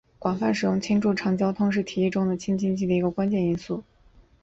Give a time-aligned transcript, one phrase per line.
[0.17, 3.83] 广泛使用氢助长交通是在提议中的氢经济的一个关键因素。